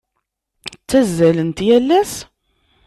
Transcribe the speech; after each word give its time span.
Ttazzalent 0.73 1.57
yal 1.67 1.89
ass? 1.99 2.13